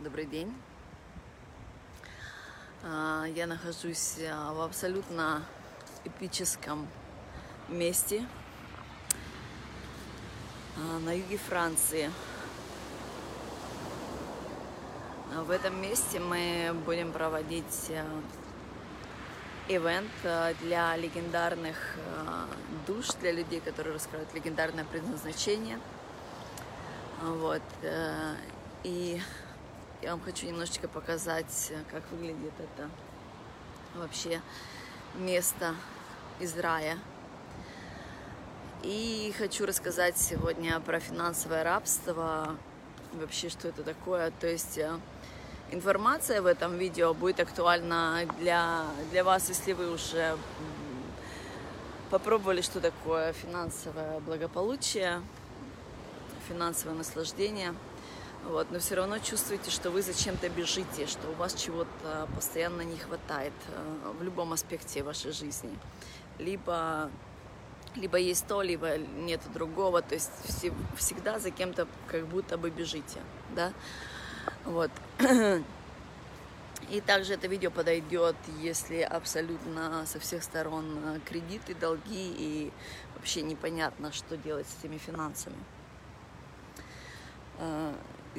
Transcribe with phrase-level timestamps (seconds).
[0.00, 0.54] Добрый день.
[2.84, 5.42] А, Я нахожусь а, в абсолютно
[6.04, 6.86] эпическом
[7.68, 8.24] месте
[10.76, 12.12] а, на юге Франции.
[15.34, 17.90] В этом месте мы будем проводить
[19.66, 20.10] ивент
[20.60, 21.96] для легендарных
[22.86, 25.80] душ, для людей, которые раскрывают легендарное предназначение.
[27.20, 27.62] Вот.
[27.82, 28.36] э,
[28.84, 29.20] И
[30.02, 32.88] я вам хочу немножечко показать, э, как выглядит это
[33.96, 34.40] вообще
[35.16, 35.74] место
[36.38, 36.98] из рая.
[38.82, 42.56] И хочу рассказать сегодня про финансовое рабство,
[43.12, 44.30] вообще что это такое.
[44.40, 44.92] То есть э,
[45.72, 50.36] информация в этом видео будет актуальна для, для вас, если вы уже
[52.10, 55.20] попробовали, что такое финансовое благополучие,
[56.48, 57.74] финансовое наслаждение.
[58.44, 62.96] Вот, но все равно чувствуете, что вы зачем-то бежите, что у вас чего-то постоянно не
[62.96, 65.76] хватает э, в любом аспекте вашей жизни.
[66.38, 67.10] Либо,
[67.94, 70.00] либо есть то, либо нет другого.
[70.00, 73.20] То есть все- всегда за кем-то как будто бы бежите.
[73.54, 73.72] Да?
[74.64, 74.90] Вот.
[76.90, 82.72] И также это видео подойдет, если абсолютно со всех сторон э, кредиты, долги и
[83.14, 85.56] вообще непонятно, что делать с этими финансами.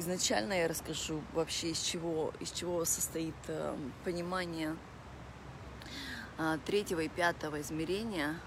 [0.00, 4.76] Э, Изначально я расскажу вообще, из чего, из чего состоит э, понимание
[6.38, 8.40] э, третьего и пятого измерения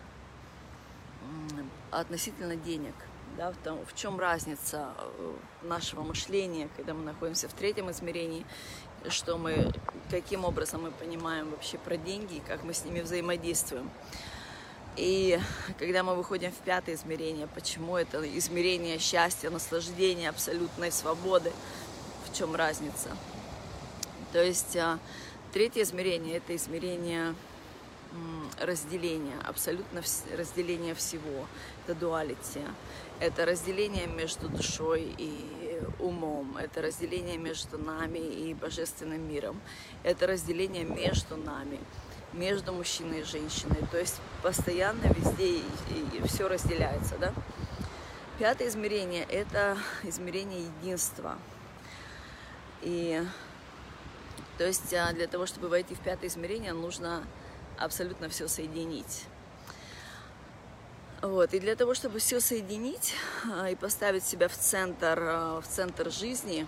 [1.22, 2.96] м, относительно денег.
[3.38, 8.46] Да, в, том, в чем разница э, нашего мышления, когда мы находимся в третьем измерении,
[9.10, 9.72] что мы,
[10.10, 13.90] каким образом мы понимаем вообще про деньги как мы с ними взаимодействуем.
[14.96, 15.40] И
[15.80, 21.52] когда мы выходим в пятое измерение, почему это измерение счастья, наслаждения, абсолютной свободы,
[22.28, 23.10] в чем разница?
[24.32, 25.00] То есть а,
[25.52, 27.34] третье измерение– это измерение
[28.62, 30.02] разделения, абсолютно
[30.38, 31.48] разделение всего.
[31.86, 32.62] Это дуалити.
[33.20, 36.58] Это разделение между душой и умом.
[36.58, 39.60] Это разделение между нами и божественным миром.
[40.04, 41.80] Это разделение между нами
[42.34, 43.86] между мужчиной и женщиной.
[43.92, 45.62] То есть постоянно везде
[46.26, 47.18] все разделяется.
[47.18, 47.34] Да?
[48.40, 51.38] Пятое измерение– это измерение единства.
[52.82, 53.24] И
[54.58, 57.24] то есть а, для того, чтобы войти в пятое измерение, нужно
[57.78, 59.26] абсолютно все соединить.
[61.22, 61.54] Вот.
[61.54, 63.16] И для того, чтобы все соединить
[63.52, 66.68] а, и поставить себя в центр, а, в центр жизни,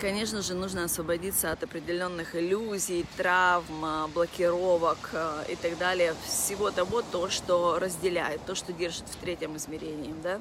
[0.00, 7.02] конечно же, нужно освободиться от определенных иллюзий, травм, блокировок а, и так далее, всего того,
[7.02, 10.40] то, что разделяет, то, что держит в третьем измерении, да.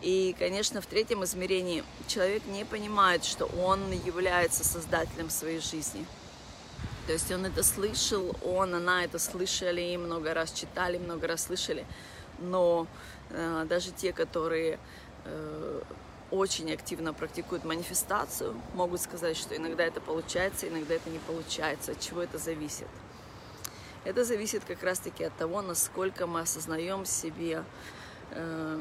[0.00, 6.04] И, конечно, в третьем измерении человек не понимает, что он является создателем своей жизни.
[7.06, 11.84] То есть он это слышал, он, она это слышали, много раз читали, много раз слышали.
[12.40, 12.86] Но
[13.30, 14.78] э, даже те, которые
[15.24, 15.82] э,
[16.32, 21.92] очень активно практикуют манифестацию, могут сказать, что иногда это получается, иногда это не получается.
[21.92, 22.88] От чего это зависит?
[24.04, 27.62] Это зависит как раз-таки от того, насколько мы осознаем себе,
[28.30, 28.80] э,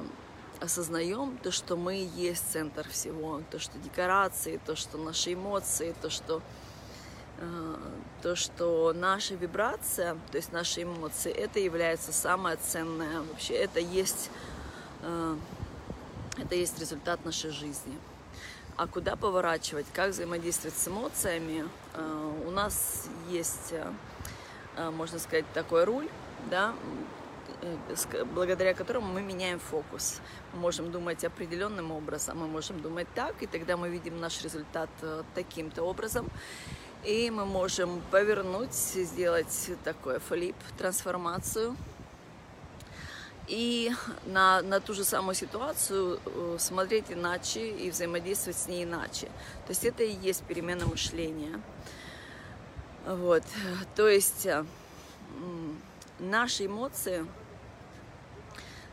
[0.61, 6.09] осознаем то, что мы есть центр всего, то, что декорации, то, что наши эмоции, то,
[6.09, 6.41] что
[7.37, 7.75] э,
[8.21, 13.55] то, что наша вибрация, то есть наши эмоции, это является самое ценное вообще.
[13.55, 14.31] Это есть,
[15.01, 15.35] э,
[16.37, 17.97] это есть результат нашей жизни.
[18.77, 21.67] А куда поворачивать, как взаимодействовать с эмоциями?
[21.93, 23.91] Э, у нас есть, э,
[24.77, 26.09] э, можно сказать, такой руль,
[26.49, 26.73] да,
[28.33, 30.19] благодаря которому мы меняем фокус.
[30.53, 34.89] Мы можем думать определенным образом, мы можем думать так, и тогда мы видим наш результат
[35.35, 36.27] таким-то образом.
[37.03, 41.75] И мы можем повернуть, сделать такой флип, трансформацию.
[43.47, 43.91] И
[44.25, 49.27] на, на ту же самую ситуацию э, смотреть иначе и взаимодействовать с ней иначе.
[49.65, 51.61] То есть это и есть перемена мышления.
[53.05, 53.43] Вот.
[53.95, 54.63] То есть э,
[56.19, 57.25] наши эмоции,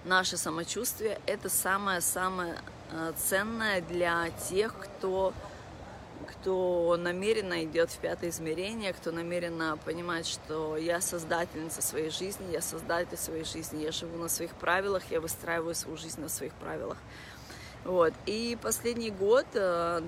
[0.05, 2.57] наше самочувствие– это самое-самое
[2.91, 5.35] э, ценное для тех, кто
[6.31, 12.61] кто намеренно идет в пятое измерение, кто намеренно понимает, что я создательница своей жизни, я
[12.61, 16.99] создатель своей жизни, я живу на своих правилах, я выстраиваю свою жизнь на своих правилах.
[17.85, 18.13] Вот.
[18.27, 20.03] И последний год, э,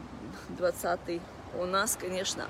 [0.50, 1.22] 20
[1.58, 2.46] у нас, конечно,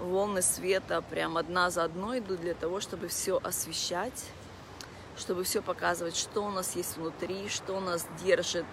[0.00, 4.24] волны света прям одна за одной идут для того, чтобы все освещать,
[5.16, 8.66] чтобы все показывать, что у нас есть внутри, что нас держит,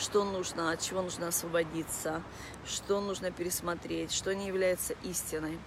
[0.00, 2.22] что нужно, от чего нужно освободиться,
[2.66, 5.58] что нужно пересмотреть, что не является истиной.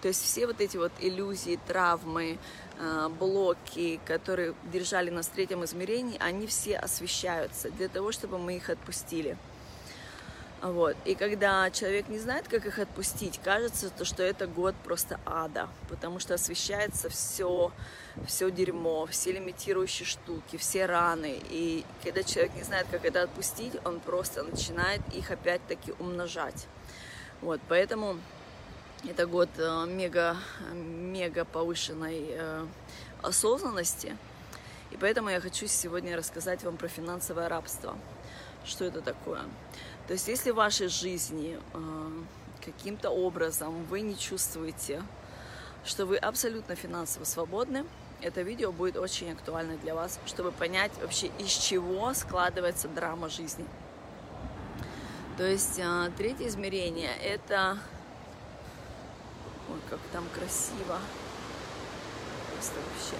[0.00, 2.38] То есть все вот эти вот иллюзии, травмы,
[2.78, 8.56] э, блоки, которые держали нас в третьем измерении, они все освещаются для того, чтобы мы
[8.56, 9.36] их отпустили.
[10.62, 10.94] Вот.
[11.06, 15.68] И когда человек не знает, как их отпустить, кажется, то, что это год просто ада,
[15.88, 17.72] потому что освещается все,
[18.26, 21.40] все дерьмо, все лимитирующие штуки, все раны.
[21.48, 26.66] И когда человек не знает, как это отпустить, он просто начинает их опять-таки умножать.
[27.40, 28.18] Вот, поэтому
[29.08, 30.36] это год э, мега,
[30.74, 32.66] мега повышенной э,
[33.22, 34.14] осознанности.
[34.90, 37.96] И поэтому я хочу сегодня рассказать вам про финансовое рабство.
[38.66, 39.40] Что это такое?
[40.10, 42.10] То есть если в вашей жизни э,
[42.64, 45.04] каким-то образом вы не чувствуете,
[45.84, 47.86] что вы абсолютно финансово свободны,
[48.20, 53.64] это видео будет очень актуально для вас, чтобы понять вообще, из чего складывается драма жизни.
[55.36, 57.78] То есть э, третье измерение– это...
[59.68, 60.98] Ой, как там красиво.
[62.52, 63.16] Просто вообще,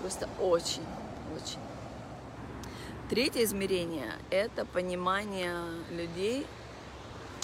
[0.00, 0.86] просто очень,
[1.34, 1.69] очень.
[3.10, 6.46] Третье измерение– это понимание людей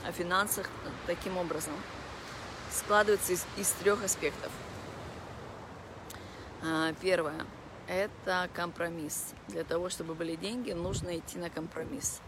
[0.06, 0.70] о финансах
[1.08, 1.72] таким образом.
[2.70, 4.52] Складывается из, из трех аспектов.
[6.62, 7.44] А, первое–
[7.88, 9.34] это компромисс.
[9.48, 12.20] Для того, чтобы были деньги, нужно идти на компромисс.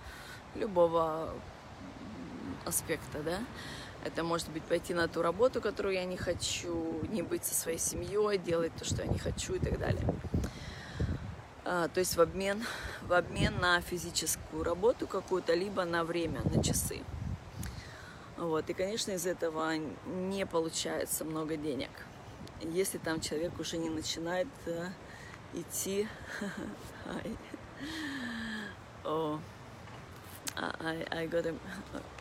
[0.56, 1.32] Любого
[2.66, 3.38] аспекта, да?
[4.04, 7.78] Это может быть пойти на ту работу, которую я не хочу, не быть со своей
[7.78, 10.02] семьей, делать то, что я не хочу и так далее.
[11.70, 12.64] А, то есть в обмен,
[13.06, 17.02] в обмен на физическую работу какую-то, либо на время, на часы.
[18.38, 18.70] Вот.
[18.70, 19.74] И, конечно, из этого
[20.06, 21.90] не получается много денег.
[22.62, 24.86] Если там человек уже не начинает э,
[25.52, 26.08] идти...
[29.04, 29.38] О,
[30.56, 31.54] I, I got a...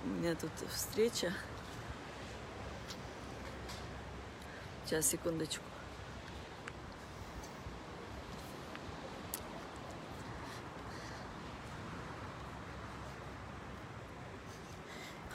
[0.03, 1.31] У меня тут встреча.
[4.83, 5.66] Сейчас, секундочку.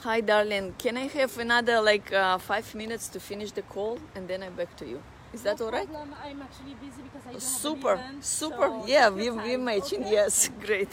[0.03, 0.75] Hi, darling.
[0.77, 4.53] Can I have another like uh, five minutes to finish the call and then I'm
[4.53, 5.01] back to you?
[5.31, 5.87] Is that no all right?
[5.89, 6.13] problem.
[6.21, 8.67] I'm actually busy because I don't Super, have an event, super.
[8.67, 10.03] so yeah, we, we matching.
[10.03, 10.11] okay?
[10.11, 10.89] Yes, great.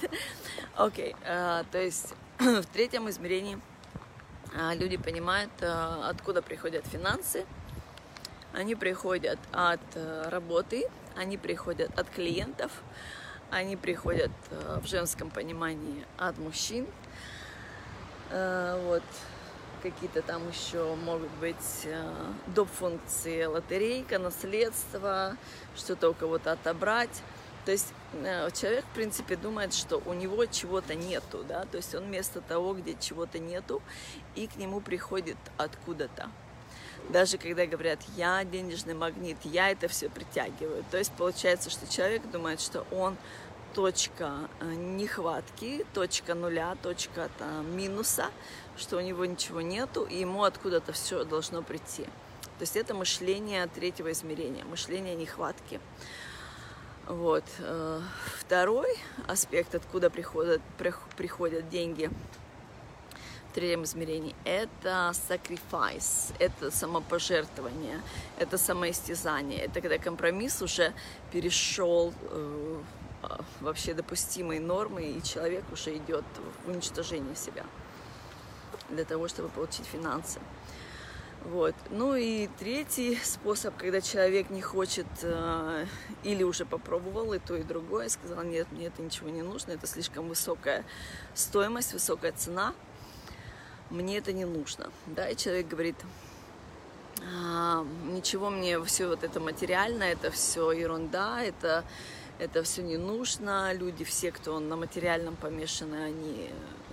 [0.78, 1.14] Okay.
[1.72, 3.58] то есть в третьем измерении
[4.54, 7.46] uh, люди понимают, uh, откуда приходят финансы.
[8.52, 10.84] Они приходят от uh, работы,
[11.16, 12.70] они приходят от клиентов,
[13.50, 17.39] они приходят в женском понимании от мужчин, Э,
[18.30, 19.02] вот
[19.80, 22.12] какие-то там еще могут быть э,
[22.48, 22.68] доп.
[22.68, 25.36] функции лотерейка, наследство,
[25.74, 27.22] что-то у кого-то отобрать.
[27.64, 31.94] То есть э, человек, в принципе, думает, что у него чего-то нету, да, то есть
[31.94, 33.82] он вместо того, где чего-то нету,
[34.34, 36.30] и к нему приходит откуда-то.
[37.08, 40.84] Даже когда говорят, я денежный магнит, я это все притягиваю.
[40.90, 43.16] То есть получается, что человек думает, что он
[43.74, 48.30] точка э, нехватки, точка нуля, точка там, минуса,
[48.76, 52.04] что у него ничего нету, и ему откуда-то все должно прийти.
[52.04, 55.80] То есть это мышление третьего измерения, мышление нехватки.
[57.06, 57.44] Вот.
[57.58, 58.00] Э,
[58.38, 60.60] второй аспект, откуда приходят,
[61.16, 62.10] приходят деньги
[63.50, 68.00] в третьем измерении, это sacrifice, это самопожертвование,
[68.38, 69.60] это самоистязание.
[69.60, 70.92] Это когда компромисс уже
[71.32, 72.80] перешел э,
[73.60, 76.24] вообще допустимой нормы, и человек уже идет
[76.64, 77.64] в уничтожение себя
[78.88, 80.40] для того, чтобы получить финансы.
[81.44, 81.74] Вот.
[81.90, 85.86] Ну и третий способ, когда человек не хочет э,
[86.22, 89.86] или уже попробовал и то, и другое, сказал, нет, мне это ничего не нужно, это
[89.86, 90.84] слишком высокая
[91.34, 92.74] стоимость, высокая цена,
[93.88, 94.92] мне это не нужно.
[95.06, 95.96] Да, и человек говорит,
[97.22, 101.84] а, ничего мне все вот это материальное, это все ерунда, это
[102.40, 103.72] это все не нужно.
[103.74, 106.50] Люди, все, кто на материальном помешаны, они,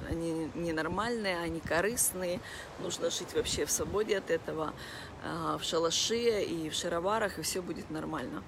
[0.10, 2.42] они ненормальные, они корыстные.
[2.80, 4.74] Нужно жить вообще в свободе от этого,
[5.24, 8.44] а, в шалаше и в шароварах, и все будет нормально.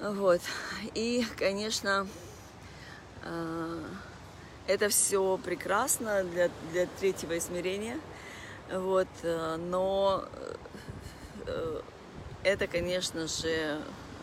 [0.00, 0.42] Вот.
[0.94, 2.06] И, конечно,
[3.22, 3.84] а,
[4.66, 7.98] это все прекрасно для, для третьего измерения.
[8.70, 9.08] Вот.
[9.22, 10.28] А, но
[11.46, 11.80] э,
[12.42, 13.80] это, конечно же,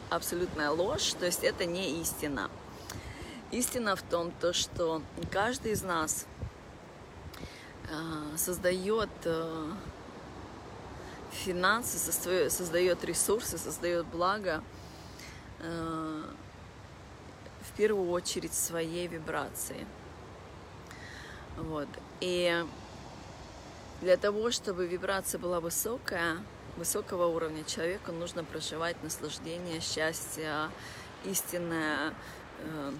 [0.10, 2.50] абсолютная ложь, то есть это не истина.
[3.52, 6.26] Истина в том, то, что каждый из нас
[7.90, 9.72] э, создает э,
[11.32, 11.98] финансы,
[12.50, 14.64] создает ресурсы, создает благо
[15.60, 16.24] э,
[17.62, 19.86] в первую очередь своей вибрации.
[21.58, 21.88] Вот.
[22.20, 22.66] И
[24.02, 26.38] для того, чтобы вибрация была высокая,
[26.78, 30.70] высокого уровня человеку нужно проживать наслаждение, счастье,
[31.26, 32.14] истинное,
[32.60, 32.94] э,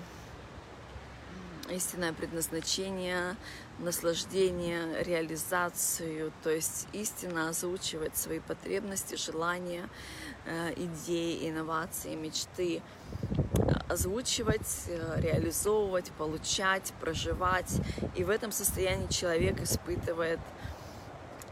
[1.70, 3.36] истинное предназначение,
[3.80, 9.90] наслаждение, реализацию, то есть истинно озвучивать свои потребности, желания,
[10.46, 12.82] э, идеи, инновации, мечты,
[13.90, 17.72] озвучивать, э, реализовывать, получать, проживать.
[18.16, 20.40] И в этом состоянии человек испытывает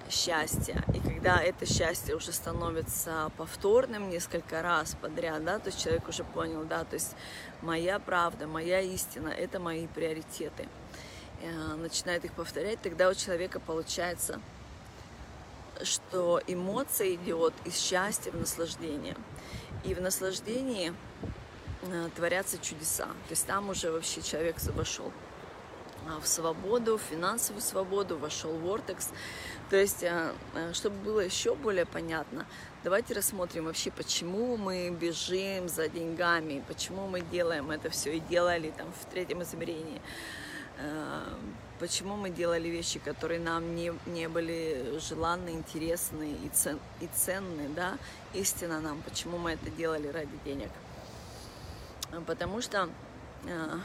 [0.10, 0.84] счастье.
[0.94, 6.24] И когда это счастье уже становится повторным несколько раз подряд, да, то есть человек уже
[6.24, 7.16] понял, да, то есть
[7.62, 10.68] моя правда, моя истина, это мои приоритеты.
[11.44, 14.42] Э, начинает их повторять, тогда у человека получается,
[15.84, 19.16] что эмоция идет из счастья в наслаждение.
[19.84, 20.92] И в наслаждении
[21.84, 23.06] э, творятся чудеса.
[23.06, 25.12] То есть там уже вообще человек вошел
[26.20, 29.10] в свободу, в финансовую свободу, вошел в Vortex.
[29.70, 30.34] То есть, э,
[30.74, 32.46] чтобы было еще более понятно,
[32.84, 38.74] давайте рассмотрим вообще, почему мы бежим за деньгами, почему мы делаем это все и делали
[38.76, 40.02] там в третьем измерении.
[40.78, 41.24] Э,
[41.80, 47.70] почему мы делали вещи, которые нам не, не были желанны, интересны и, цен, и ценны,
[47.70, 47.98] да,
[48.34, 50.70] истина нам, почему мы это делали ради денег.
[52.28, 52.90] Потому что
[53.46, 53.80] э,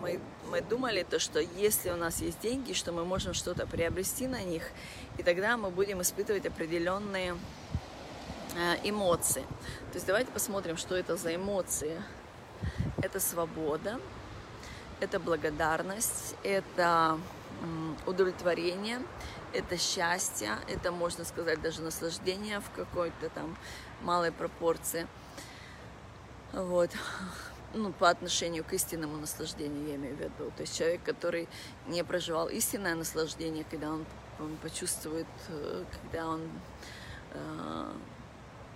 [0.00, 4.26] мы, мы думали то, что если у нас есть деньги, что мы можем что-то приобрести
[4.26, 4.70] на них,
[5.18, 7.36] и тогда мы будем испытывать определенные
[8.56, 9.42] э, эмоции.
[9.92, 12.02] То есть давайте посмотрим, что это за эмоции.
[13.02, 13.98] Это свобода,
[15.00, 17.18] это благодарность, это
[18.06, 19.00] удовлетворение,
[19.52, 23.56] это счастье, это, можно сказать, даже наслаждение в какой-то там
[24.02, 25.06] малой пропорции.
[26.52, 26.90] Вот.
[27.72, 30.50] Ну, по отношению к истинному наслаждению, я имею в виду.
[30.56, 31.48] То есть человек, который
[31.86, 34.04] не проживал истинное наслаждение, когда он,
[34.40, 36.40] он почувствует, э, когда он
[37.32, 37.92] э,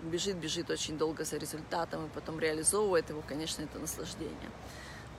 [0.02, 4.50] бежит, бежит очень долго за результатом и потом реализовывает его, конечно, это наслаждение.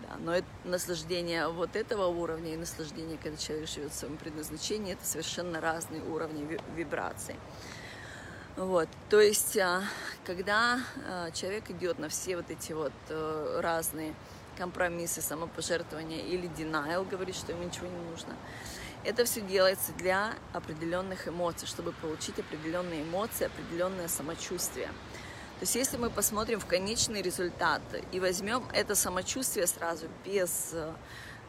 [0.02, 4.94] Да, но это наслаждение вот этого уровня и наслаждение, когда человек живет в своем предназначении,
[4.94, 7.36] это совершенно разные уровни вибраций.
[8.56, 9.84] Вот, то есть, а,
[10.24, 14.14] когда а, человек идет на все вот эти вот э, разные
[14.58, 18.34] компромиссы, самопожертвования или denial, говорит, что ему ничего не нужно,
[19.04, 24.88] это все делается для определенных эмоций, чтобы получить определенные эмоции, определенное самочувствие.
[24.88, 27.82] То есть если мы посмотрим в конечный результат
[28.14, 30.94] и возьмем это самочувствие сразу без э,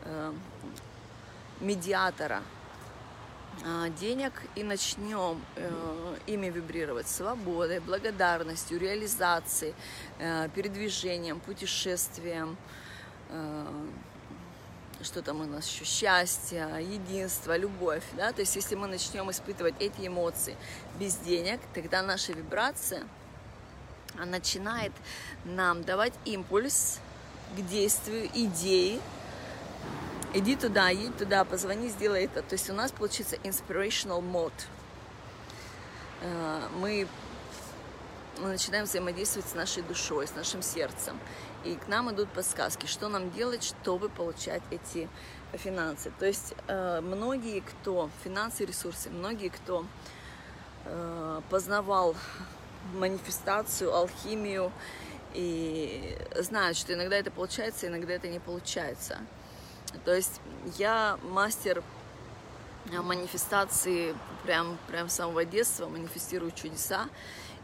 [0.05, 0.33] э
[1.61, 2.43] медиатора
[3.99, 9.75] денег и начнем э, ими вибрировать свободой, благодарностью, реализацией,
[10.19, 12.57] э, передвижением, путешествием,
[13.31, 13.67] э,
[15.03, 19.75] что там у нас еще, счастье, единство, любовь, да, то есть если мы начнем испытывать
[19.81, 20.57] эти эмоции
[20.99, 23.03] без денег, тогда наша вибрация–
[24.25, 24.93] начинает
[25.45, 27.01] нам давать импульс
[27.57, 29.01] к действию, идеи.
[30.37, 32.43] Иди туда, едь туда, позвони, сделай это.
[32.43, 34.53] То есть у нас получится inspirational mode.
[36.21, 37.09] Э, мы
[38.37, 41.19] начинаем взаимодействовать с нашей душой, с нашим сердцем.
[41.65, 45.09] И к нам идут подсказки, что нам делать, чтобы получать эти
[45.55, 46.13] финансы.
[46.19, 49.87] То есть э, многие, кто финансы ресурсы, многие, кто
[50.85, 52.15] э, познавал
[52.93, 54.71] манифестацию, алхимию
[55.33, 59.21] и знают, что иногда это получается, иногда это не получается.
[60.05, 60.41] То есть
[60.79, 61.83] я мастер
[62.91, 67.09] манифестации прям, прям с самого детства, манифестирую чудеса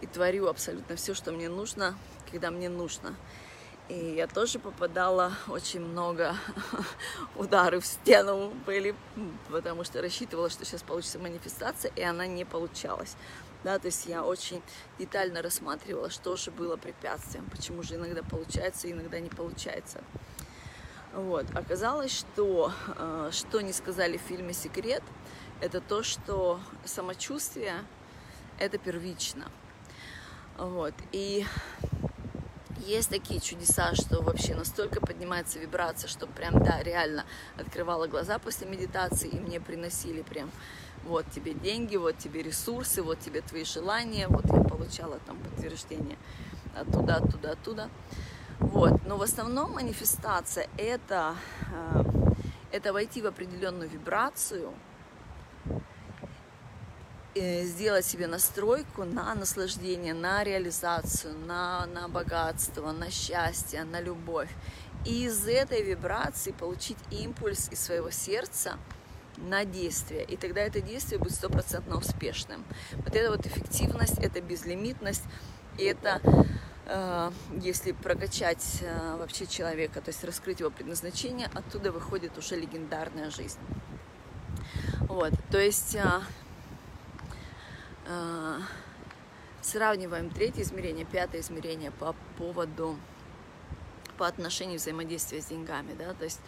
[0.00, 1.96] и творю абсолютно все, что мне нужно,
[2.30, 3.14] когда мне нужно.
[3.88, 6.34] И я тоже попадала очень много
[7.36, 8.94] удары в стену были,
[9.50, 13.16] потому что рассчитывала, что сейчас получится манифестация, и она не получалась
[13.64, 14.62] да, то есть я очень
[14.98, 20.02] детально рассматривала, что же было препятствием, почему же иногда получается, иногда не получается.
[21.12, 21.46] Вот.
[21.54, 25.02] Оказалось, что, э, что не сказали в фильме «Секрет»,
[25.60, 27.74] это то, что самочувствие–
[28.58, 29.46] это первично.
[30.56, 30.94] Вот.
[31.12, 31.46] И
[32.78, 37.24] есть такие чудеса, что вообще настолько поднимается вибрация, что прям, да, реально
[37.56, 40.50] открывала глаза после медитации, и мне приносили прям
[41.04, 46.16] вот тебе деньги, вот тебе ресурсы, вот тебе твои желания, вот я получала там подтверждение
[46.74, 47.90] оттуда, оттуда, оттуда.
[48.58, 49.04] Вот.
[49.06, 51.34] Но в основном манифестация это,
[51.72, 52.02] э,
[52.72, 54.72] это войти в определенную вибрацию
[57.34, 64.50] э, сделать себе настройку на наслаждение, на реализацию, на, на богатство, на счастье, на любовь.
[65.04, 68.78] И из этой вибрации получить импульс из своего сердца
[69.36, 70.24] на действие.
[70.24, 72.64] И тогда это действие будет стопроцентно успешным.
[72.92, 75.24] Вот эта вот эффективность, это безлимитность,
[75.78, 76.20] и это
[77.60, 83.60] если прокачать э, вообще человека, то есть раскрыть его предназначение, оттуда выходит уже легендарная жизнь.
[85.00, 86.20] Вот, то есть э,
[89.60, 92.98] сравниваем третье измерение, пятое измерение по поводу
[94.18, 96.40] по отношению взаимодействия с деньгами, да, то есть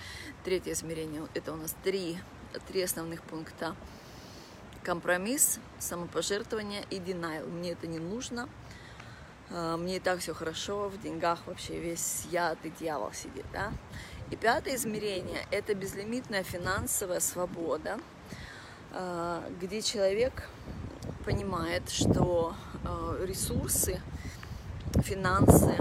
[0.45, 2.19] третье измерение, это у нас три,
[2.69, 3.75] три основных пункта.
[4.83, 7.49] Компромисс, самопожертвование и denial.
[7.49, 8.51] Мне это не нужно,
[9.55, 13.73] мне и так все хорошо, в деньгах вообще весь яд и дьявол сидит, да.
[14.31, 18.01] И пятое измерение– это безлимитная финансовая свобода,
[19.61, 20.49] где человек
[21.25, 24.01] понимает, что э, ресурсы,
[25.03, 25.77] финансы,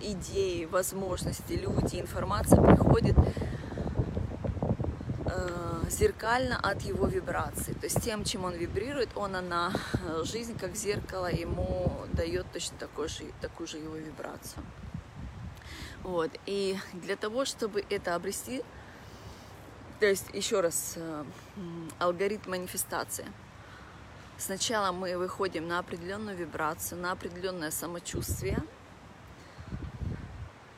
[0.00, 3.16] идеи, возможности, люди, информация приходит
[5.88, 7.74] зеркально от его вибраций.
[7.74, 12.76] То есть тем, чем он вибрирует, он на э, жизнь как зеркало ему дает точно
[12.78, 14.62] такой же, такую же его вибрацию.
[16.02, 16.30] Вот.
[16.46, 18.62] И для того, чтобы это обрести,
[20.00, 20.96] то есть еще раз,
[21.98, 23.26] алгоритм манифестации–
[24.38, 28.58] Сначала мы выходим на определенную вибрацию, на определенное самочувствие.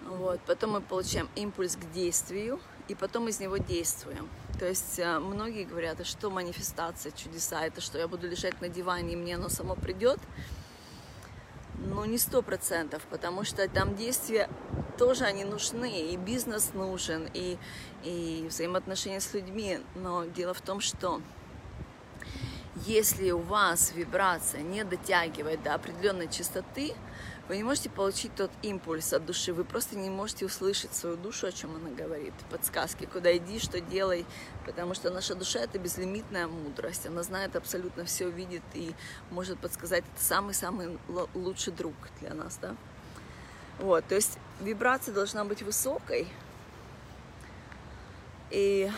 [0.04, 0.40] Вот.
[0.42, 4.28] Потом мы получаем импульс к действию, и потом из него действуем.
[4.58, 8.68] То есть э, многие говорят, а что манифестация, чудеса, это что, я буду лежать на
[8.68, 10.18] диване, и мне оно само придет?
[11.74, 14.50] Ну, не сто процентов, потому что там действия
[14.98, 17.56] тоже они нужны, и бизнес нужен, и,
[18.02, 19.78] и взаимоотношения с людьми.
[19.94, 21.22] Но дело в том, что
[22.86, 26.94] если у вас вибрация не дотягивает до определенной частоты,
[27.48, 31.46] вы не можете получить тот импульс от души, вы просто не можете услышать свою душу,
[31.46, 34.26] о чем она говорит, подсказки, куда иди, что делай,
[34.66, 38.94] потому что наша душа это безлимитная мудрость, она знает абсолютно все, видит и
[39.30, 40.98] может подсказать, это самый-самый
[41.34, 42.76] лучший друг для нас, да.
[43.78, 46.28] Вот, то есть вибрация должна быть высокой,
[48.50, 48.90] и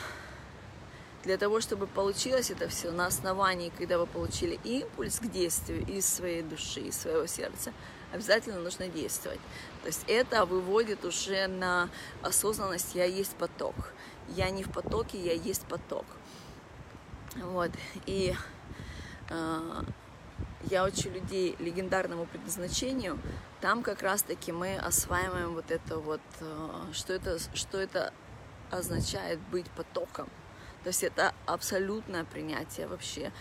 [1.22, 6.07] для того, чтобы получилось это все на основании, когда вы получили импульс к действию из
[6.07, 7.72] своей души, из своего сердца,
[8.12, 9.40] обязательно нужно действовать.
[9.83, 11.88] То есть это выводит уже на
[12.23, 13.75] осознанность «я есть поток».
[14.29, 16.07] Я не в потоке, я есть поток.
[17.37, 17.70] Вот.
[18.07, 18.35] И
[19.29, 19.83] э,
[20.64, 23.18] я учу людей легендарному предназначению.
[23.61, 28.12] Там как раз-таки мы осваиваем вот это вот, э, что это, что это
[28.70, 30.29] означает быть потоком.
[30.83, 33.33] То есть это абсолютное принятие вообще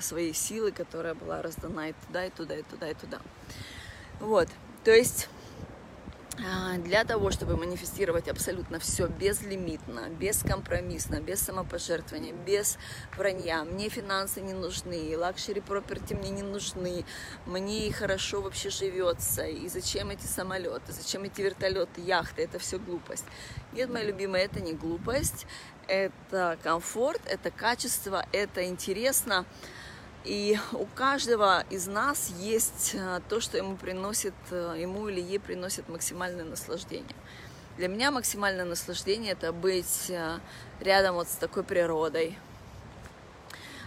[0.00, 3.20] своей силы, которая была раздана и туда, и туда, и туда, и туда.
[4.20, 4.48] Вот,
[4.84, 5.28] то есть
[6.44, 12.76] а, для того, чтобы манифестировать абсолютно все безлимитно, бескомпромиссно, без самопожертвования, без
[13.16, 13.64] вранья.
[13.64, 17.04] Мне финансы не нужны, luxury property мне не нужны,
[17.46, 23.24] мне хорошо вообще живется, и зачем эти самолеты, зачем эти вертолеты, яхты, это все глупость.
[23.72, 25.46] Нет, моя любимая, это не глупость,
[25.88, 29.46] это комфорт, это качество, это интересно.
[30.26, 35.38] И у каждого из нас есть э, то, что ему приносит, э, ему или ей
[35.38, 37.14] приносит максимальное наслаждение.
[37.76, 40.40] Для меня максимальное наслаждение это быть э,
[40.80, 42.36] рядом вот с такой природой,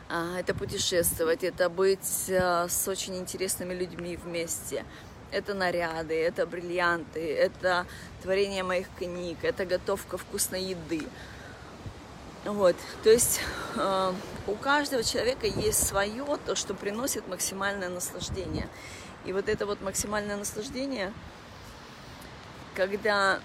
[0.07, 4.85] а, это путешествовать, это быть с очень интересными людьми вместе.
[5.31, 7.85] Это наряды, это бриллианты, это
[8.23, 11.03] творение моих книг, это готовка вкусной еды.
[12.45, 13.41] Вот, то есть
[14.49, 18.67] у каждого человека есть свое, то, что приносит максимальное наслаждение.
[19.25, 21.13] И вот это вот максимальное наслаждение,
[22.75, 23.39] когда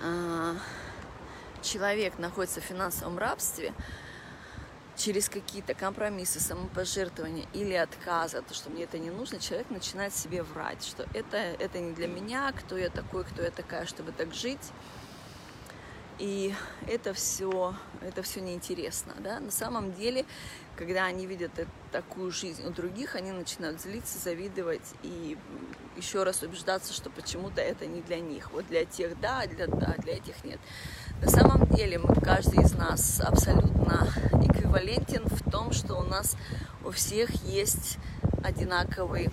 [0.00, 0.54] э,
[1.62, 3.72] человек находится в финансовом рабстве,
[4.96, 10.44] через какие-то компромиссы, самопожертвования или отказа, то, что мне это не нужно, человек начинает себе
[10.44, 14.32] врать, что это, это не для меня, кто я такой, кто я такая, чтобы так
[14.32, 14.70] жить
[16.18, 16.54] и
[16.86, 19.40] это все, это все неинтересно, да.
[19.40, 20.24] На самом деле,
[20.76, 21.50] когда они видят
[21.92, 25.36] такую жизнь у других, они начинают злиться, завидовать и
[25.96, 28.50] еще раз убеждаться, что почему-то это не для них.
[28.52, 30.58] Вот для тех да, а для да, для этих нет.
[31.20, 34.08] На самом деле, мы, каждый из нас абсолютно
[34.42, 36.36] эквивалентен в том, что у нас
[36.84, 37.98] у всех есть
[38.42, 39.30] одинаковый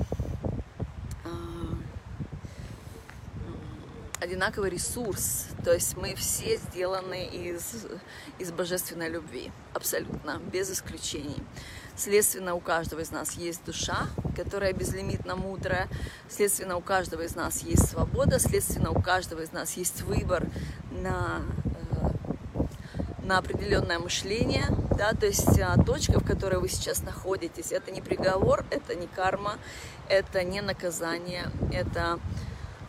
[4.21, 5.47] одинаковый ресурс.
[5.65, 7.87] То есть мы все сделаны из,
[8.39, 9.51] из божественной любви.
[9.73, 11.43] Абсолютно, без исключений.
[11.97, 15.89] Следственно, у каждого из нас есть душа, которая безлимитно мудрая.
[16.29, 18.39] Следственно, у каждого из нас есть свобода.
[18.39, 20.47] Следственно, у каждого из нас есть выбор
[20.91, 21.41] на,
[22.55, 22.61] э,
[23.23, 24.65] на определенное мышление.
[24.97, 25.13] Да?
[25.13, 29.57] То есть а, точка, в которой вы сейчас находитесь, это не приговор, это не карма,
[30.07, 32.19] это не наказание, это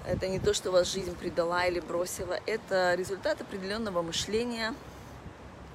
[0.06, 2.38] это не то, что вас жизнь предала или бросила.
[2.46, 4.74] Это результат определенного мышления,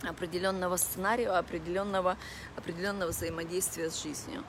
[0.04, 2.18] определенного сценария, определенного,
[2.56, 4.44] определенного взаимодействия с жизнью.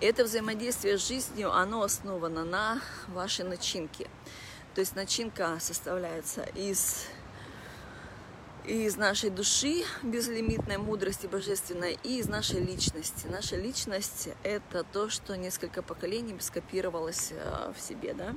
[0.00, 4.10] Это взаимодействие с жизнью, оно основано на вашей начинке.
[4.74, 7.06] То есть начинка составляется из,
[8.64, 13.28] из нашей души, безлимитной мудрости божественной, и из нашей личности.
[13.28, 18.34] Наша личность– это то, что несколько поколений скопировалось э, в себе, да?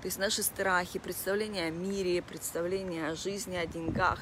[0.00, 4.20] То есть наши страхи, представления о мире, представления о жизни, о деньгах,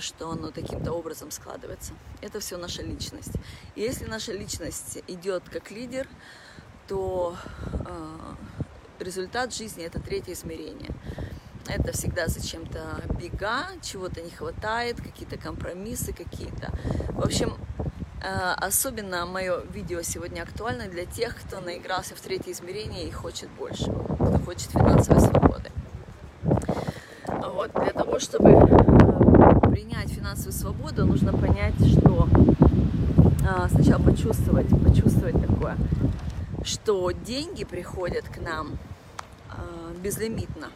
[0.00, 1.94] что оно таким-то образом складывается.
[2.20, 3.32] Это все наша личность.
[3.74, 6.06] И если наша личность идет как лидер,
[6.88, 7.36] то
[7.72, 8.34] э,
[9.00, 10.90] результат жизни это третье измерение.
[11.66, 16.70] Это всегда зачем-то бега, чего-то не хватает, какие-то компромиссы какие-то.
[17.12, 17.87] В общем, Э,
[18.20, 23.84] особенно мое видео сегодня актуально для тех, кто наигрался в третье измерение и хочет больше,
[23.84, 25.70] кто хочет финансовой свободы.
[27.24, 27.72] Вот.
[27.74, 35.76] Для того, чтобы э, принять финансовую свободу, нужно понять, что э, сначала почувствовать, почувствовать такое,
[36.64, 38.78] что деньги приходят к нам
[39.98, 40.68] безлимитно,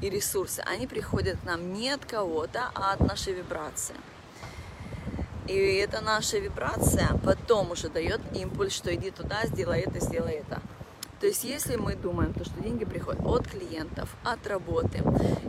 [0.00, 3.94] и ресурсы, они приходят к нам не от кого-то, а от нашей вибрации.
[5.48, 10.60] И эта наша вибрация потом уже дает импульс, что иди туда, сделай это, сделай это.
[11.20, 15.02] То есть если мы думаем, то, что деньги приходят от клиентов, от работы,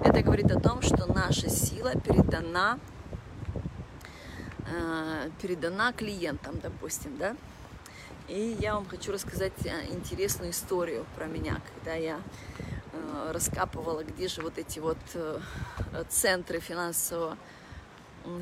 [0.03, 2.79] это говорит о том, что наша сила передана,
[4.67, 7.35] э, передана клиентам, допустим, да.
[8.29, 12.21] И я вам хочу рассказать э, интересную историю про меня, когда я
[12.93, 15.39] э, раскапывала, где же вот эти вот э,
[16.09, 17.37] центры финансового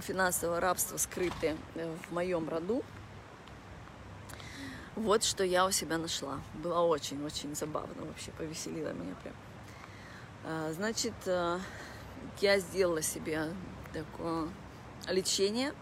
[0.02, 2.84] финансового рабства скрыты э, в моем роду.
[4.96, 6.40] Вот что я у себя нашла.
[6.56, 9.36] Было очень-очень забавно вообще, повеселило меня прям.
[10.44, 11.60] А, значит, э,
[12.42, 13.50] я сделала себе
[13.94, 14.50] такое
[15.10, 15.74] лечение.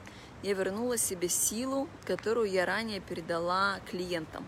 [0.44, 4.46] Я вернула себе силу, которую я ранее передала клиентам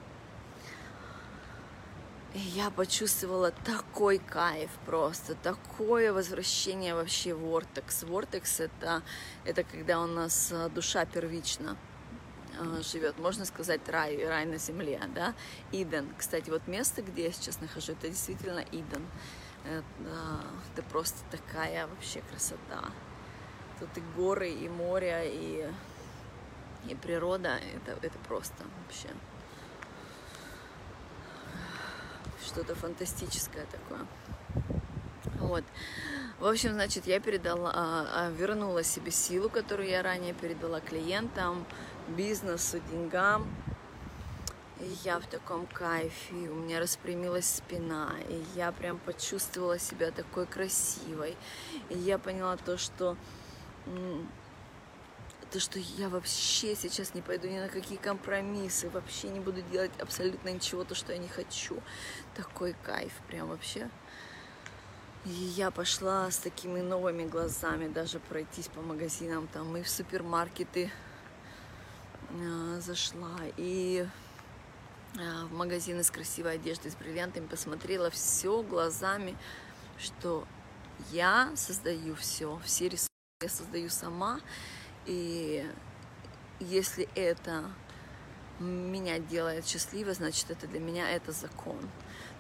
[2.38, 8.04] я почувствовала такой кайф просто, такое возвращение вообще в Вортекс.
[8.04, 9.02] Вортекс это,
[9.43, 11.78] это когда у нас а, душа первично
[12.60, 15.34] а, живет, можно сказать, рай, рай на земле, да,
[15.71, 16.13] Иден.
[16.17, 19.06] Кстати, вот место, где я сейчас нахожусь, это действительно Иден.
[19.65, 22.91] Это, это просто такая вообще красота.
[23.80, 25.67] Тут и горы, и море, и,
[26.88, 29.10] и природа, это, это просто вообще
[32.45, 34.06] что-то фантастическое такое.
[35.39, 35.63] Вот.
[36.39, 41.65] В общем, значит, я передала, а, а, вернула себе силу, которую я ранее передала клиентам,
[42.10, 43.47] бизнесу, деньгам.
[44.80, 50.45] И я в таком кайфе, у меня распрямилась спина, и я прям почувствовала себя такой
[50.45, 51.36] красивой.
[51.89, 53.17] И я поняла то, что
[55.52, 59.92] то, что я вообще сейчас не пойду ни на какие компромиссы, вообще не буду делать
[60.00, 61.82] абсолютно ничего, то, что я не хочу.
[62.36, 63.90] Такой кайф прям вообще.
[65.26, 70.92] И я пошла с такими новыми глазами даже пройтись по магазинам, там и в супермаркеты
[72.30, 74.08] а, зашла, и
[75.18, 79.36] а, в магазины с красивой одеждой, с бриллиантами посмотрела все глазами,
[79.98, 80.48] что
[81.12, 83.08] я создаю все, все ресурсы
[83.42, 84.40] я создаю сама,
[85.08, 85.65] и
[86.60, 87.63] если это
[88.60, 91.78] меня делает счастливой, значит, это для меня это закон.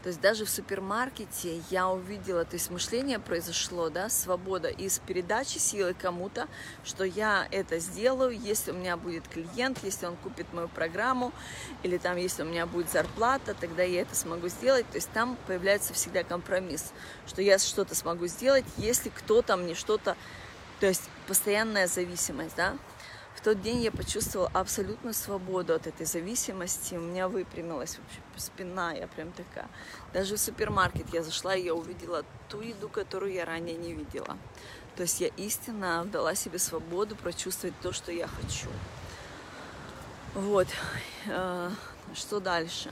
[0.03, 5.57] То есть даже в супермаркете я увидела, то есть мышление произошло, да, свобода из передачи
[5.57, 6.47] силы кому-то,
[6.83, 11.33] что я это сделаю, если у меня будет клиент, если он купит мою программу,
[11.83, 14.87] или там, если у меня будет зарплата, тогда я это смогу сделать.
[14.89, 16.93] То есть там появляется всегда компромисс,
[17.25, 20.15] что я что-то смогу сделать, если кто-то мне что-то
[20.79, 22.77] то есть постоянная зависимость, да.
[23.35, 26.95] В тот день я почувствовала абсолютную свободу от этой зависимости.
[26.95, 29.67] У меня выпрямилась вообще спина, я прям такая.
[30.11, 34.37] Даже в супермаркет я зашла, и я увидела ту еду, которую я ранее не видела.
[34.95, 38.67] То есть я истинно дала себе свободу прочувствовать то, что я хочу.
[40.33, 40.67] Вот.
[41.27, 41.69] Э,
[42.15, 42.89] что дальше?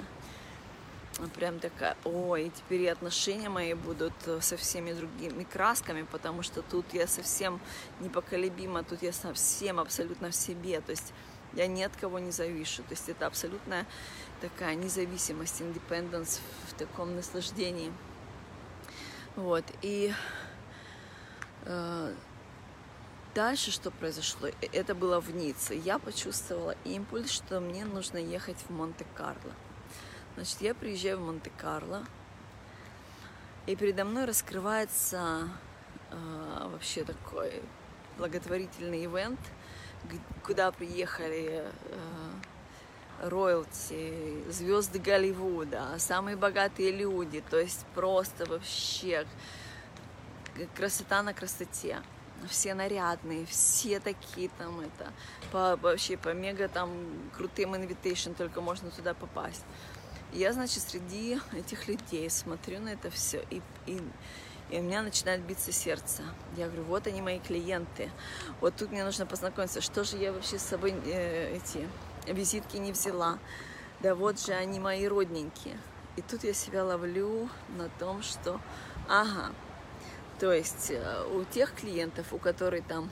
[1.33, 6.61] Прям такая, ой, теперь и отношения мои будут э, со всеми другими красками, потому что
[6.61, 7.61] тут я совсем
[8.01, 11.13] непоколебима, тут я совсем абсолютно в себе, то есть
[11.53, 13.85] я ни от кого не завишу, то есть это абсолютная
[14.41, 17.93] такая независимость, independence в таком наслаждении.
[19.37, 20.13] Вот, и
[21.63, 22.13] э,
[23.33, 24.49] дальше что произошло?
[24.73, 25.75] Это было в Ницце.
[25.75, 29.53] Я почувствовала импульс, что мне нужно ехать в Монте-Карло.
[30.35, 32.03] Значит, я приезжаю в Монте-Карло,
[33.67, 35.47] и передо мной раскрывается
[36.11, 37.61] э, вообще такой
[38.17, 39.39] благотворительный ивент,
[40.43, 49.25] куда приехали э, роялти, звезды Голливуда, самые богатые люди, то есть просто вообще
[50.75, 52.01] красота на красоте.
[52.49, 55.13] Все нарядные, все такие там это,
[55.53, 56.91] по, вообще по мега там
[57.37, 59.63] крутым инвитейшн только можно туда попасть
[60.35, 64.01] я, значит, среди этих людей смотрю на это все, и, и,
[64.69, 66.23] и у меня начинает биться сердце.
[66.57, 68.11] Я говорю, вот они мои клиенты,
[68.59, 71.87] вот тут мне нужно познакомиться, что же я вообще с собой э, эти
[72.27, 73.39] визитки не взяла.
[74.01, 75.77] Да вот же они мои родненькие.
[76.17, 78.59] И тут я себя ловлю на том, что,
[79.07, 79.53] ага,
[80.39, 83.09] то есть э, у тех клиентов, у которых там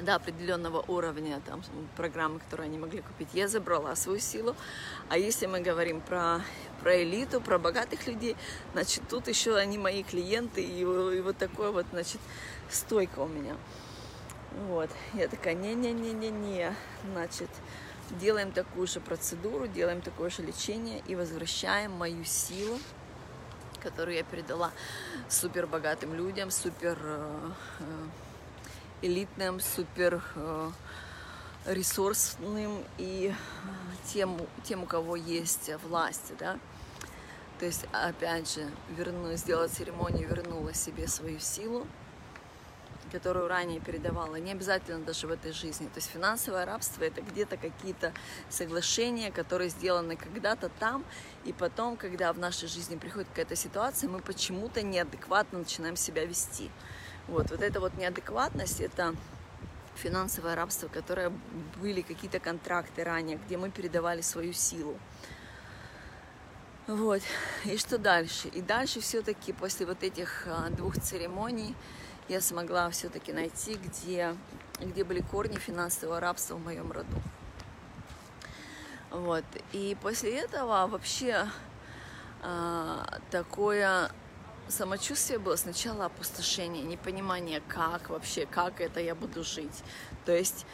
[0.00, 1.62] до определенного уровня там,
[1.96, 4.56] программы, которые они могли купить, я забрала свою силу.
[5.08, 6.40] А если мы говорим про,
[6.80, 8.36] про элиту, про богатых людей,
[8.72, 12.20] значит, тут еще они мои клиенты, и, и вот такой вот, значит,
[12.70, 13.56] стойка у меня.
[14.66, 16.74] Вот, я такая, не-не-не-не-не,
[17.12, 17.48] значит,
[18.10, 22.78] делаем такую же процедуру, делаем такое же лечение и возвращаем мою силу,
[23.82, 24.70] которую я передала
[25.28, 27.50] супер богатым людям, супер э,
[27.80, 27.84] э,
[29.02, 30.70] элитным, супер э,
[31.66, 33.34] ресурсным и
[34.06, 36.58] тем, тем, у кого есть власть, да.
[37.58, 41.86] То есть, опять же, верну, сделала церемонию, вернула себе свою силу,
[43.12, 45.86] которую ранее передавала, не обязательно даже в этой жизни.
[45.86, 48.12] То есть финансовое рабство это где-то какие-то
[48.48, 51.04] соглашения, которые сделаны когда-то там,
[51.44, 56.70] и потом, когда в нашей жизни приходит какая-то ситуация, мы почему-то неадекватно начинаем себя вести.
[57.28, 59.14] Вот, вот эта вот неадекватность, это
[59.94, 61.32] финансовое рабство, которое
[61.80, 64.96] были какие-то контракты ранее, где мы передавали свою силу.
[66.86, 67.22] Вот.
[67.64, 68.48] И что дальше?
[68.48, 71.76] И дальше все-таки после вот этих а, двух церемоний
[72.28, 74.34] я смогла все-таки найти, где,
[74.80, 77.22] где были корни финансового рабства в моем роду.
[79.10, 79.44] Вот.
[79.72, 81.46] И после этого вообще
[82.42, 84.10] э, такое
[84.68, 89.82] самочувствие было сначала опустошение, непонимание, как вообще, как это я буду жить.
[90.24, 90.66] То есть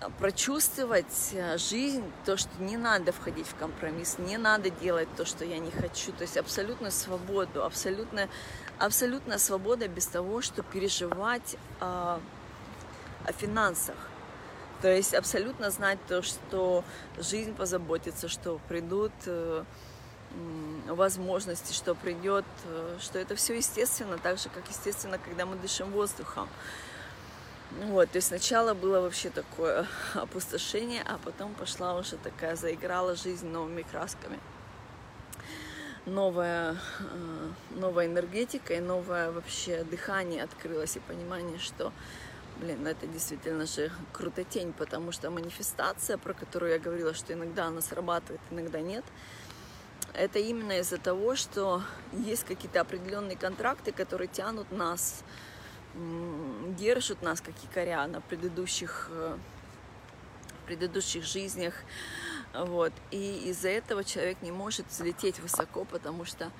[0.00, 5.24] э, прочувствовать э, жизнь, то, что не надо входить в компромисс, не надо делать то,
[5.24, 8.28] что я не хочу, то есть абсолютную свободу, абсолютная,
[8.78, 12.20] абсолютная свобода без того, чтобы переживать а,
[13.26, 13.96] о финансах.
[14.80, 16.84] То есть абсолютно знать то, что
[17.18, 19.64] жизнь позаботится, что придут э,
[20.86, 25.90] возможности, что придет, э, что это все естественно, так же, как естественно, когда мы дышим
[25.90, 26.48] воздухом.
[27.84, 33.48] Вот, то есть сначала было вообще такое опустошение, а потом пошла уже такая, заиграла жизнь
[33.48, 34.38] новыми красками.
[36.06, 41.92] Новая, э, новая энергетика и новое вообще дыхание открылось и понимание, что,
[42.58, 47.80] блин, это действительно же крутотень, потому что манифестация, про которую я говорила, что иногда она
[47.80, 49.04] срабатывает, иногда нет–
[50.14, 55.22] это именно из-за того, что есть какие-то определенные контракты, которые тянут нас,
[56.78, 59.36] держат нас как якоря на предыдущих, э,
[60.66, 61.74] предыдущих жизнях.
[62.54, 62.92] Вот.
[63.10, 66.50] И из-за этого человек не может взлететь высоко, потому что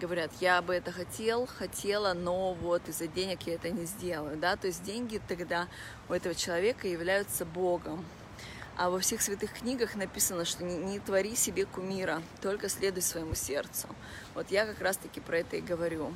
[0.00, 4.56] говорят, я бы это хотел, хотела, но вот из-за денег я это не сделаю, да,
[4.56, 5.66] то есть деньги тогда
[6.08, 8.04] у этого человека являются Богом,
[8.76, 13.34] а во всех святых книгах написано, что не, не твори себе кумира, только следуй своему
[13.34, 13.88] сердцу.
[14.34, 16.12] Вот я как раз-таки про это и говорю.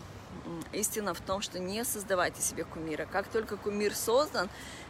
[0.73, 3.07] Истина в том, что не создавайте себе кумира.
[3.07, 4.49] Как только кумир создан,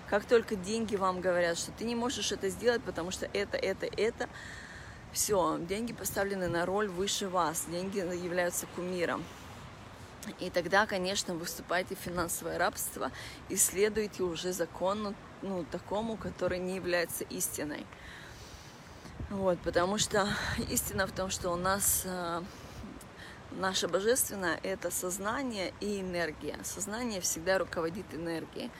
[0.08, 3.86] как только деньги вам говорят, что ты не можешь это сделать, потому что это, это,
[3.86, 4.28] это,
[5.12, 9.24] все, деньги поставлены на роль выше вас, деньги являются кумиром.
[10.38, 13.10] И тогда, конечно, выступаете в финансовое рабство
[13.48, 17.86] и следуете уже закону ну, такому, который не является истиной.
[19.30, 20.28] Вот, потому что
[20.68, 22.42] истина в том, что у нас э,
[23.52, 26.58] наше божественное– это сознание и энергия.
[26.64, 28.70] Сознание всегда руководит энергией.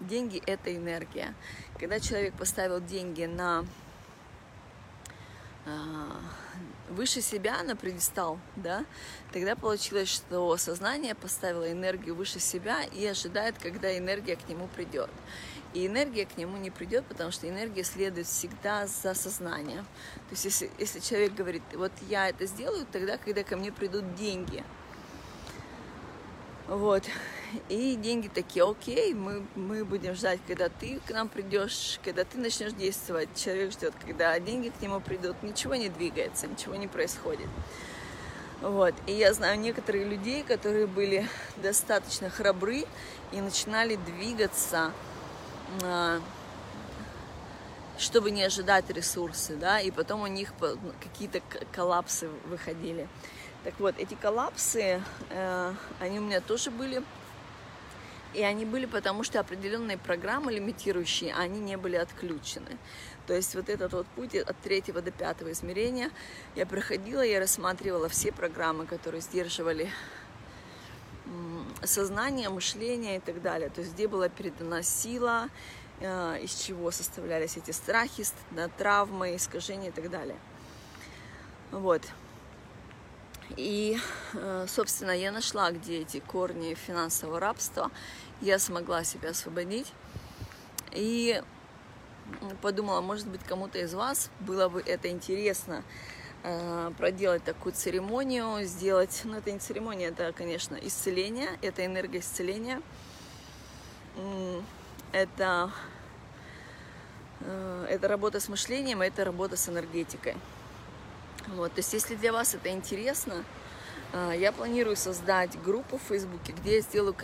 [0.00, 1.34] Деньги– это энергия.
[1.78, 3.64] Когда человек поставил деньги на
[6.90, 8.84] выше себя на предистал, да,
[9.32, 15.10] тогда получилось, что сознание поставило энергию выше себя и ожидает, когда энергия к нему придет.
[15.74, 19.82] И энергия к нему не придет, потому что энергия следует всегда за сознание.
[20.28, 24.14] То есть если, если человек говорит, вот я это сделаю тогда, когда ко мне придут
[24.14, 24.64] деньги.
[26.68, 27.04] Вот.
[27.68, 32.38] И деньги такие, окей, мы, мы будем ждать, когда ты к нам придешь, когда ты
[32.38, 33.28] начнешь действовать.
[33.36, 35.42] Человек ждет, когда деньги к нему придут.
[35.42, 37.48] Ничего не двигается, ничего не происходит.
[38.60, 38.94] Вот.
[39.06, 42.84] И я знаю некоторых людей, которые были достаточно храбры
[43.32, 44.92] и начинали двигаться,
[45.82, 46.20] а,
[47.98, 50.52] чтобы не ожидать ресурсы, да, и потом у них
[51.02, 51.40] какие-то
[51.72, 53.08] коллапсы выходили.
[53.66, 57.02] Так вот, эти коллапсы, э, они у меня тоже были.
[58.32, 62.78] И они были потому, что определенные программы лимитирующие, они не были отключены.
[63.26, 66.12] То есть вот этот вот путь от третьего до пятого измерения
[66.54, 69.90] я проходила, я рассматривала все программы, которые сдерживали
[71.82, 73.68] сознание, мышление и так далее.
[73.68, 75.48] То есть где была передана сила,
[75.98, 78.22] э, из чего составлялись эти страхи,
[78.78, 80.38] травмы, искажения и так далее.
[81.72, 82.02] Вот.
[83.56, 83.98] И,
[84.34, 87.90] э, собственно, я нашла, где эти корни финансового рабства.
[88.40, 89.92] Я смогла себя освободить.
[90.92, 91.42] И
[92.60, 95.84] подумала, может быть, кому-то из вас было бы это интересно
[96.42, 102.82] э, проделать такую церемонию, сделать, ну это не церемония, это, конечно, исцеление, это энергия исцеления,
[105.12, 105.70] это,
[107.40, 110.34] э, это работа с мышлением, это работа с энергетикой.
[111.48, 113.44] Вот, то есть, если для вас это интересно,
[114.12, 117.14] а, я планирую создать группу в Фейсбуке, где я сделаю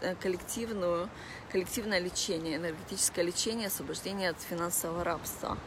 [0.00, 1.08] э, коллективную,
[1.50, 5.58] коллективное лечение, энергетическое лечение, освобождение от финансового рабства.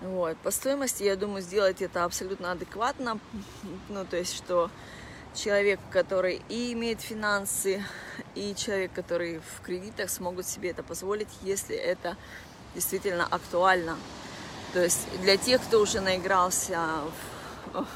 [0.00, 0.36] Вот.
[0.38, 3.18] По стоимости, я думаю, сделать это абсолютно адекватно.
[3.88, 4.70] Ну, то есть, что
[5.34, 7.84] человек, который и имеет финансы,
[8.34, 12.16] и человек, который в кредитах, смогут себе это позволить, если это
[12.74, 13.96] действительно актуально
[14.72, 17.02] то есть для тех, кто уже наигрался
[17.72, 17.86] в,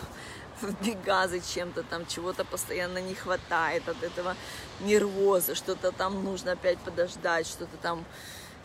[0.62, 4.34] в бега зачем-то, там чего-то постоянно не хватает от этого
[4.80, 8.04] нервоза, что-то там нужно опять подождать, что-то там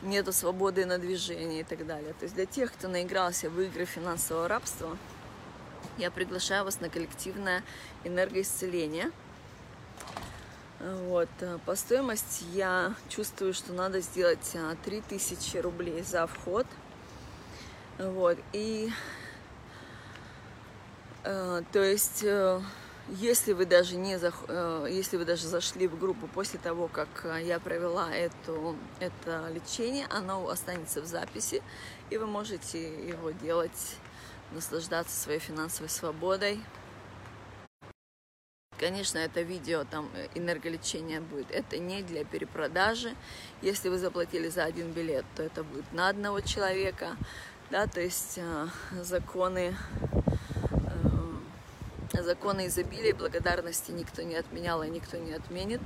[0.02, 2.14] нету свободы на движение и так далее.
[2.14, 4.98] То есть для тех, кто наигрался в игры финансового рабства,
[5.98, 7.64] я приглашаю вас на коллективное
[8.04, 9.12] энергоисцеление.
[10.80, 11.30] Вот.
[11.66, 16.66] По стоимости я чувствую, что надо сделать 3000 а, рублей за вход–
[18.00, 18.92] вот, и,
[21.24, 22.62] э, то есть, э,
[23.10, 24.44] если вы даже не, зах...
[24.48, 29.50] э, если вы даже зашли в группу после того, как э, я провела эту, это
[29.54, 31.62] лечение, оно останется в записи,
[32.10, 33.98] и вы можете его делать,
[34.52, 36.60] наслаждаться своей финансовой свободой.
[38.80, 41.52] Конечно, это видео, там э, энерголечение будет.
[41.52, 43.14] Это не для перепродажи.
[43.62, 47.18] Если вы заплатили за один билет, то это будет на одного человека
[47.70, 48.68] да, то есть э,
[49.02, 49.76] законы,
[52.14, 55.82] э, законы изобилия благодарности никто не отменял и никто не отменит.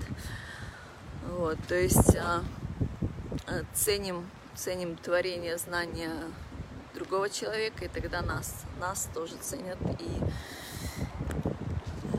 [1.30, 6.12] Вот, то есть э, ценим, ценим творение, знания
[6.93, 10.22] другого человека, и тогда нас, нас тоже ценят, и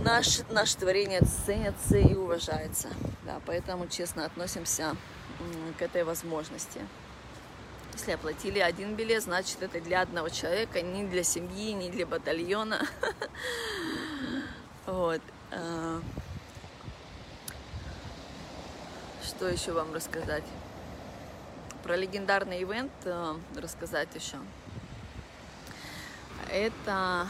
[0.05, 2.89] наш, наше творение ценится и уважается.
[3.25, 4.95] Да, поэтому честно относимся
[5.79, 6.81] к этой возможности.
[7.95, 12.87] Если оплатили один билет, значит это для одного человека, не для семьи, не для батальона.
[14.87, 15.23] Вот.
[15.51, 16.03] А,
[19.23, 20.45] что еще вам рассказать?
[21.83, 24.37] Про легендарный ивент э, рассказать еще.
[26.51, 27.29] Это,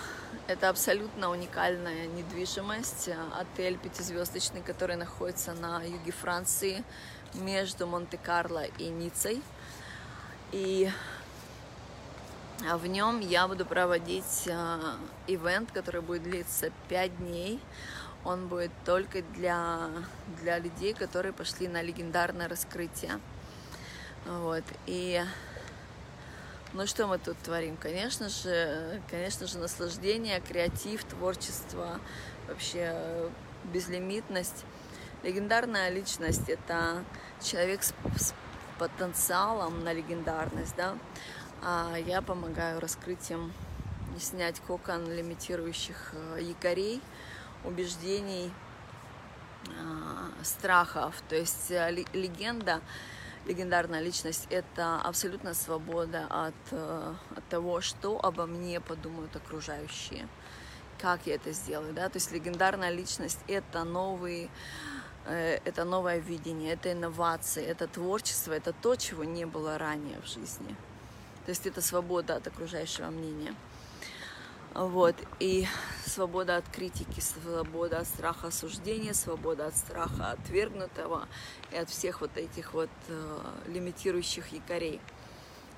[0.49, 6.83] это абсолютно уникальная недвижимость, отель пятизвездочный, который находится на юге Франции
[7.35, 9.41] между Монте-Карло и Ницей.
[10.53, 10.91] И
[12.69, 14.79] а, в нем я буду проводить э,
[15.27, 17.61] ивент, который будет длиться 5 дней.
[18.25, 19.91] Он будет только для,
[20.41, 23.21] для людей, которые пошли на легендарное раскрытие.
[24.27, 24.65] Вот.
[24.87, 25.23] И
[26.73, 27.77] ну что мы тут творим?
[27.77, 32.01] Конечно же, конечно же, наслаждение, креатив, творчество,
[32.49, 33.31] вообще
[33.65, 34.65] безлимитность.
[35.23, 37.05] Легендарная личность– это
[37.41, 38.35] человек с, с
[38.79, 40.97] потенциалом на легендарность, да,
[41.63, 43.53] а я помогаю раскрыть им,
[44.19, 47.01] снять кокон лимитирующих э, якорей,
[47.65, 48.53] убеждений,
[49.69, 51.21] а, страхов.
[51.29, 52.81] То есть э, легенда
[53.47, 60.27] Легендарная личность– это абсолютная свобода от, э, от того, что обо мне подумают окружающие,
[60.99, 61.93] как я это сделаю.
[61.93, 62.09] Да?
[62.09, 64.51] То есть легендарная личность– это новый
[65.31, 70.77] это новое видение, это инновации, это творчество, это то, чего не было ранее в жизни.
[71.45, 73.55] То есть это свобода от окружающего мнения.
[74.75, 75.15] Вот.
[75.39, 75.67] И
[76.05, 81.29] свобода от критики, свобода от страха осуждения, свобода от страха отвергнутого
[81.71, 85.01] и от всех вот этих вот э, лимитирующих якорей.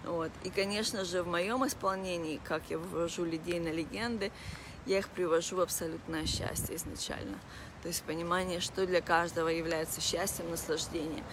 [0.05, 0.31] Вот.
[0.45, 4.33] И, конечно же, в моем исполнении, как я вывожу людей на легенды,
[4.87, 7.39] я их привожу в абсолютное счастье изначально.
[7.87, 11.25] То есть понимание, что для каждого является счастьем, наслаждением.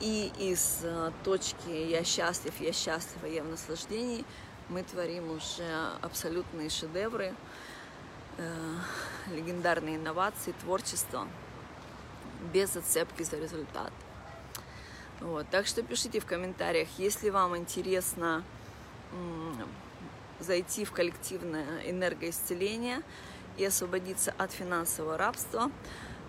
[0.00, 4.22] И из э, точки «я счастлив, я счастлива, я в наслаждении»
[4.68, 5.64] мы творим уже
[6.02, 7.34] абсолютные шедевры,
[8.36, 8.74] э,
[9.32, 11.26] легендарные инновации, творчество
[12.52, 13.90] без зацепки за результат.
[15.20, 15.46] Вот.
[15.50, 18.44] Так что пишите в комментариях, если вам интересно
[20.38, 23.00] зайти в коллективное энергоисцеление
[23.56, 25.70] и освободиться от финансового рабства,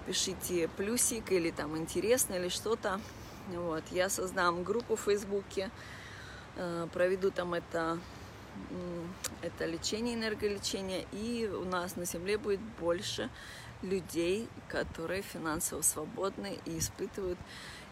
[0.06, 3.00] пишите плюсик или там интересно или что-то.
[3.48, 3.84] Вот.
[3.92, 5.70] Я создам группу в Фейсбуке,
[6.56, 8.00] э, проведу там это
[9.42, 13.30] это лечение, энерголечение, и у нас на Земле будет больше
[13.82, 17.38] людей, которые финансово свободны и испытывают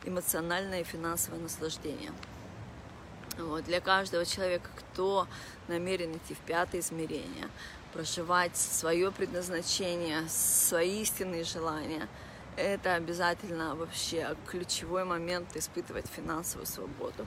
[0.06, 2.12] эмоциональное и финансовое наслаждение.
[3.38, 3.64] Вот.
[3.66, 5.28] Для каждого человека, кто
[5.68, 7.50] намерен идти в пятое измерение,
[7.94, 12.08] проживать свое предназначение, свои истинные желания,
[12.56, 17.26] это обязательно вообще ключевой момент испытывать финансовую свободу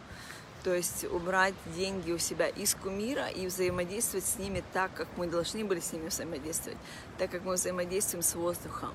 [0.67, 5.29] то есть убрать деньги у себя из кумира и взаимодействовать с ними так, как мы
[5.29, 6.77] должны были с ними взаимодействовать,
[7.19, 8.91] так как мы взаимодействуем с воздухом.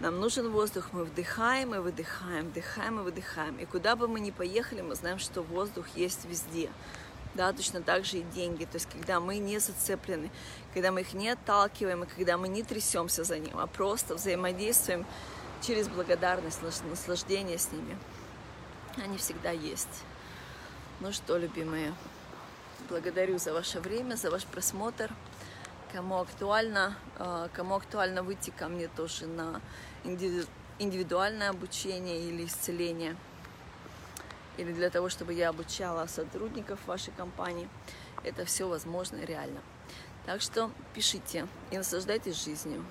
[0.00, 3.56] Нам нужен воздух, мы вдыхаем и выдыхаем, вдыхаем и выдыхаем.
[3.56, 6.70] И куда бы мы ни поехали, мы знаем, что воздух есть везде.
[7.34, 8.64] Да, точно так же и деньги.
[8.64, 10.30] То есть, когда мы не зацеплены,
[10.72, 15.04] когда мы их не отталкиваем, и когда мы не трясемся за ним, а просто взаимодействуем
[15.66, 17.98] через благодарность, наслаждение с ними,
[18.96, 20.04] они всегда есть.
[21.00, 21.92] Ну что, любимые,
[22.88, 25.12] благодарю за ваше время, за ваш просмотр.
[25.92, 29.60] Кому актуально, э, кому актуально выйти ко мне тоже на
[30.04, 33.16] индивидуальное обучение или исцеление,
[34.56, 37.68] или для того, чтобы я обучала сотрудников вашей компании,
[38.24, 39.60] это все возможно и реально.
[40.26, 42.84] Так что пишите и наслаждайтесь жизнью.